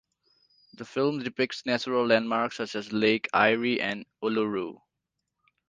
The 0.77 0.83
film 0.83 1.19
depicts 1.21 1.63
natural 1.67 2.07
landmarks 2.07 2.57
such 2.57 2.73
as 2.73 2.91
Lake 2.91 3.27
Eyre 3.35 3.79
and 3.79 4.07
Uluru. 4.23 4.79